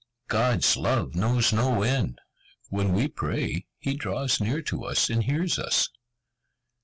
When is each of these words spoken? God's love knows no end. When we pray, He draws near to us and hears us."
God's 0.29 0.77
love 0.77 1.13
knows 1.13 1.53
no 1.53 1.83
end. 1.83 2.19
When 2.69 2.91
we 2.91 3.07
pray, 3.07 3.67
He 3.77 3.93
draws 3.93 4.41
near 4.41 4.63
to 4.63 4.83
us 4.83 5.11
and 5.11 5.25
hears 5.25 5.59
us." 5.59 5.89